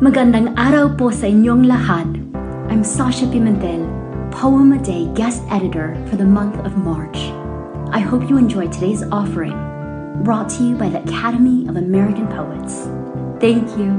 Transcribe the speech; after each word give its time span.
Magandang 0.00 0.56
araw 0.56 0.96
po 0.96 1.12
sa 1.12 1.28
inyong 1.28 1.68
lahat. 1.68 2.08
I'm 2.72 2.80
Sasha 2.80 3.28
Pimentel, 3.28 3.84
Poem 4.32 4.72
a 4.72 4.80
Day 4.80 5.04
guest 5.12 5.44
editor 5.52 5.92
for 6.08 6.16
the 6.16 6.24
month 6.24 6.56
of 6.64 6.72
March. 6.72 7.20
I 7.92 8.00
hope 8.00 8.24
you 8.24 8.40
enjoyed 8.40 8.72
today's 8.72 9.04
offering, 9.12 9.52
brought 10.24 10.48
to 10.56 10.64
you 10.64 10.72
by 10.72 10.88
the 10.88 11.04
Academy 11.04 11.68
of 11.68 11.76
American 11.76 12.32
Poets. 12.32 12.88
Thank 13.44 13.68
you. 13.76 13.92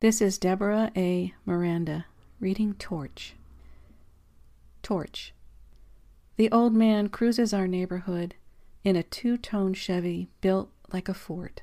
This 0.00 0.24
is 0.24 0.40
Deborah 0.40 0.88
A. 0.96 1.36
Miranda 1.44 2.08
reading 2.40 2.72
Torch. 2.80 3.36
Torch. 4.88 5.34
The 6.36 6.50
old 6.50 6.72
man 6.72 7.10
cruises 7.10 7.52
our 7.52 7.68
neighborhood 7.68 8.36
in 8.82 8.96
a 8.96 9.02
two 9.02 9.36
tone 9.36 9.74
Chevy 9.74 10.30
built 10.40 10.70
like 10.90 11.10
a 11.10 11.12
fort. 11.12 11.60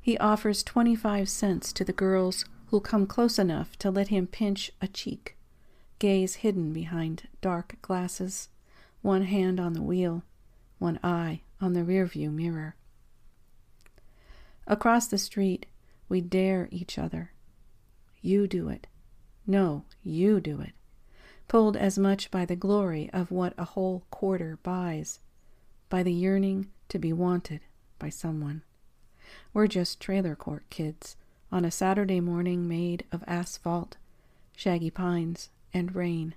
He 0.00 0.16
offers 0.16 0.62
25 0.62 1.28
cents 1.28 1.70
to 1.74 1.84
the 1.84 1.92
girls 1.92 2.46
who'll 2.68 2.80
come 2.80 3.06
close 3.06 3.38
enough 3.38 3.76
to 3.76 3.90
let 3.90 4.08
him 4.08 4.26
pinch 4.26 4.70
a 4.80 4.88
cheek, 4.88 5.36
gaze 5.98 6.36
hidden 6.36 6.72
behind 6.72 7.28
dark 7.42 7.76
glasses, 7.82 8.48
one 9.02 9.24
hand 9.24 9.60
on 9.60 9.74
the 9.74 9.82
wheel, 9.82 10.22
one 10.78 10.98
eye 11.04 11.42
on 11.60 11.74
the 11.74 11.82
rearview 11.82 12.32
mirror. 12.32 12.74
Across 14.66 15.08
the 15.08 15.18
street, 15.18 15.66
we 16.08 16.22
dare 16.22 16.68
each 16.70 16.96
other. 16.96 17.32
You 18.22 18.46
do 18.46 18.70
it. 18.70 18.86
No, 19.46 19.84
you 20.02 20.40
do 20.40 20.62
it 20.62 20.72
pulled 21.48 21.76
as 21.76 21.98
much 21.98 22.30
by 22.30 22.44
the 22.44 22.56
glory 22.56 23.10
of 23.12 23.30
what 23.30 23.54
a 23.58 23.64
whole 23.64 24.04
quarter 24.10 24.58
buys, 24.62 25.20
by 25.88 26.02
the 26.02 26.12
yearning 26.12 26.70
to 26.88 26.98
be 26.98 27.12
wanted 27.12 27.60
by 27.98 28.08
someone. 28.08 28.62
We're 29.52 29.66
just 29.66 30.00
trailer 30.00 30.34
court 30.34 30.64
kids 30.70 31.16
on 31.50 31.64
a 31.64 31.70
Saturday 31.70 32.20
morning 32.20 32.66
made 32.66 33.04
of 33.12 33.22
asphalt, 33.26 33.96
shaggy 34.56 34.90
pines, 34.90 35.50
and 35.72 35.94
rain. 35.94 36.34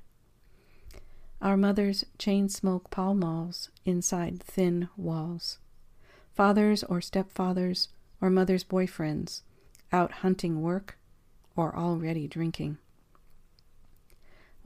Our 1.41 1.57
mothers 1.57 2.03
chain 2.17 2.49
smoke 2.49 2.89
Pall 2.89 3.13
Malls 3.13 3.69
inside 3.85 4.41
thin 4.41 4.89
walls. 4.97 5.59
Fathers 6.33 6.83
or 6.83 6.99
stepfathers 6.99 7.89
or 8.21 8.29
mothers' 8.29 8.63
boyfriends 8.63 9.41
out 9.91 10.11
hunting 10.11 10.61
work 10.61 10.97
or 11.55 11.75
already 11.75 12.27
drinking. 12.27 12.77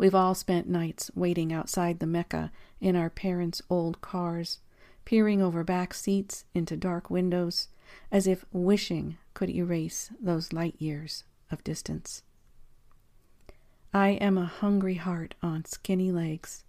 We've 0.02 0.16
all 0.16 0.34
spent 0.34 0.68
nights 0.68 1.12
waiting 1.14 1.54
outside 1.54 2.00
the 2.00 2.08
Mecca 2.08 2.52
in 2.80 2.96
our 2.96 3.12
parents' 3.12 3.62
old 3.70 4.02
cars, 4.02 4.58
peering 5.06 5.44
over 5.44 5.64
back 5.64 5.94
seats 5.94 6.44
into 6.56 6.76
dark 6.76 7.12
windows, 7.12 7.68
as 8.12 8.26
if 8.26 8.44
wishing 8.52 9.20
could 9.36 9.52
erase 9.52 10.10
those 10.20 10.54
light 10.54 10.74
years 10.80 11.24
of 11.52 11.64
distance. 11.64 12.24
I 13.94 14.14
am 14.14 14.40
a 14.40 14.46
hungry 14.46 14.96
heart 14.96 15.36
on 15.44 15.66
skinny 15.66 16.12
legs, 16.12 16.64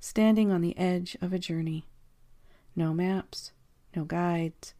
standing 0.00 0.50
on 0.50 0.62
the 0.62 0.78
edge 0.78 1.14
of 1.20 1.34
a 1.34 1.38
journey. 1.38 1.84
No 2.74 2.94
maps, 2.94 3.52
no 3.94 4.06
guides, 4.06 4.72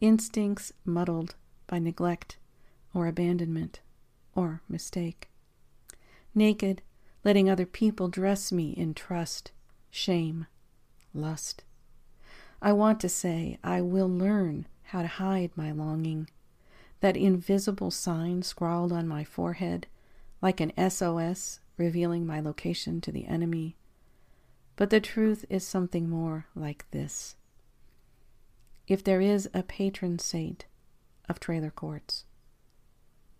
instincts 0.00 0.72
muddled 0.86 1.34
by 1.66 1.80
neglect 1.80 2.38
or 2.94 3.06
abandonment 3.06 3.80
or 4.34 4.62
mistake. 4.70 5.28
Naked 6.34 6.80
letting 7.24 7.48
other 7.48 7.66
people 7.66 8.08
dress 8.08 8.50
me 8.50 8.70
in 8.70 8.94
trust, 8.94 9.52
shame, 9.90 10.46
lust. 11.14 11.64
I 12.60 12.72
want 12.72 13.00
to 13.00 13.08
say 13.08 13.58
I 13.62 13.80
will 13.80 14.08
learn 14.08 14.66
how 14.84 15.02
to 15.02 15.08
hide 15.08 15.50
my 15.56 15.72
longing, 15.72 16.28
that 17.00 17.16
invisible 17.16 17.90
sign 17.90 18.42
scrawled 18.42 18.92
on 18.92 19.08
my 19.08 19.24
forehead, 19.24 19.86
like 20.40 20.60
an 20.60 20.72
SOS 20.90 21.60
revealing 21.76 22.26
my 22.26 22.40
location 22.40 23.00
to 23.00 23.12
the 23.12 23.26
enemy. 23.26 23.76
But 24.76 24.90
the 24.90 25.00
truth 25.00 25.44
is 25.48 25.66
something 25.66 26.08
more 26.08 26.46
like 26.54 26.90
this. 26.90 27.36
If 28.86 29.02
there 29.04 29.20
is 29.20 29.48
a 29.54 29.62
patron 29.62 30.18
saint 30.18 30.66
of 31.28 31.40
trailer 31.40 31.70
courts, 31.70 32.24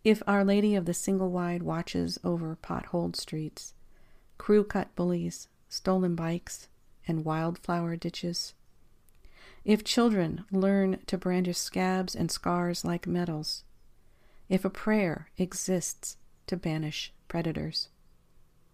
if 0.04 0.22
Our 0.26 0.44
Lady 0.44 0.74
of 0.74 0.84
the 0.84 0.94
Single 0.94 1.30
Wide 1.30 1.62
watches 1.62 2.18
over 2.24 2.56
potholed 2.60 3.14
streets, 3.14 3.74
crew 4.36 4.64
cut 4.64 4.94
bullies, 4.96 5.46
stolen 5.68 6.16
bikes, 6.16 6.68
and 7.06 7.24
wildflower 7.24 7.96
ditches, 7.96 8.54
if 9.64 9.84
children 9.84 10.44
learn 10.50 10.98
to 11.06 11.16
brandish 11.16 11.58
scabs 11.58 12.16
and 12.16 12.30
scars 12.30 12.84
like 12.84 13.06
medals, 13.06 13.62
if 14.48 14.64
a 14.64 14.70
prayer 14.70 15.28
exists 15.38 16.16
to 16.48 16.56
banish 16.56 17.12
predators, 17.28 17.88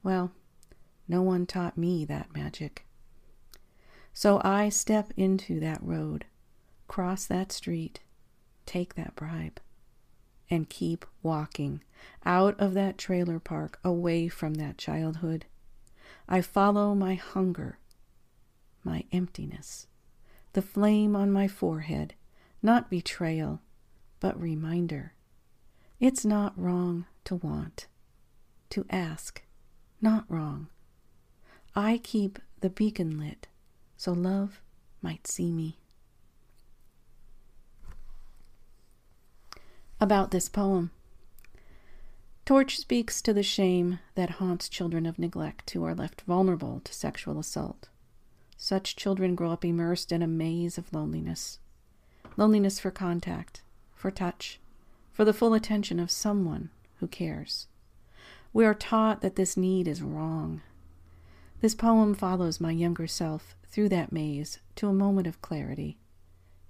well, 0.02 0.32
no 1.06 1.20
one 1.20 1.44
taught 1.44 1.76
me 1.76 2.06
that 2.06 2.34
magic. 2.34 2.86
So 4.14 4.40
I 4.42 4.70
step 4.70 5.12
into 5.16 5.60
that 5.60 5.82
road, 5.82 6.24
cross 6.86 7.26
that 7.26 7.52
street, 7.52 8.00
take 8.64 8.94
that 8.94 9.14
bribe 9.14 9.60
and 10.50 10.68
keep 10.68 11.04
walking 11.22 11.82
out 12.24 12.58
of 12.60 12.74
that 12.74 12.98
trailer 12.98 13.38
park 13.38 13.78
away 13.84 14.28
from 14.28 14.54
that 14.54 14.78
childhood. 14.78 15.46
I 16.28 16.40
follow 16.40 16.94
my 16.94 17.14
hunger, 17.14 17.78
my 18.84 19.04
emptiness, 19.12 19.86
the 20.52 20.62
flame 20.62 21.14
on 21.16 21.32
my 21.32 21.48
forehead, 21.48 22.14
not 22.62 22.90
betrayal, 22.90 23.60
but 24.20 24.40
reminder. 24.40 25.14
It's 26.00 26.24
not 26.24 26.58
wrong 26.58 27.06
to 27.24 27.36
want, 27.36 27.86
to 28.70 28.86
ask, 28.90 29.42
not 30.00 30.24
wrong. 30.28 30.68
I 31.74 31.98
keep 31.98 32.38
the 32.60 32.70
beacon 32.70 33.18
lit 33.18 33.48
so 33.98 34.12
love 34.12 34.62
might 35.02 35.26
see 35.26 35.50
me. 35.50 35.76
About 40.00 40.30
this 40.30 40.48
poem. 40.48 40.90
Torch 42.44 42.78
speaks 42.78 43.20
to 43.20 43.34
the 43.34 43.42
shame 43.42 43.98
that 44.14 44.30
haunts 44.30 44.68
children 44.68 45.04
of 45.04 45.18
neglect 45.18 45.70
who 45.70 45.84
are 45.84 45.94
left 45.94 46.22
vulnerable 46.22 46.80
to 46.84 46.94
sexual 46.94 47.38
assault. 47.38 47.88
Such 48.56 48.96
children 48.96 49.34
grow 49.34 49.50
up 49.52 49.64
immersed 49.64 50.12
in 50.12 50.22
a 50.22 50.26
maze 50.26 50.78
of 50.78 50.92
loneliness 50.92 51.58
loneliness 52.38 52.78
for 52.78 52.92
contact, 52.92 53.62
for 53.94 54.12
touch, 54.12 54.60
for 55.10 55.24
the 55.24 55.32
full 55.32 55.54
attention 55.54 55.98
of 55.98 56.10
someone 56.10 56.70
who 57.00 57.08
cares. 57.08 57.66
We 58.52 58.64
are 58.64 58.74
taught 58.74 59.20
that 59.22 59.34
this 59.34 59.56
need 59.56 59.88
is 59.88 60.00
wrong. 60.00 60.62
This 61.60 61.74
poem 61.74 62.14
follows 62.14 62.60
my 62.60 62.70
younger 62.70 63.08
self 63.08 63.56
through 63.66 63.88
that 63.90 64.12
maze 64.12 64.60
to 64.76 64.88
a 64.88 64.92
moment 64.92 65.26
of 65.26 65.42
clarity. 65.42 65.98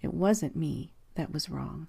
It 0.01 0.15
wasn't 0.15 0.57
me 0.57 0.95
that 1.15 1.33
was 1.33 1.51
wrong. 1.51 1.89